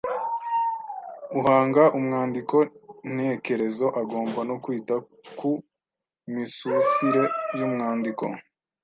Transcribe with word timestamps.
Uhanga 1.39 1.83
umwandiko 1.97 2.57
ntekerezo 3.13 3.87
agomba 4.01 4.39
no 4.49 4.55
kwita 4.63 4.95
ku 5.39 5.51
misusire 6.33 7.23
y’umwandiko. 7.57 8.25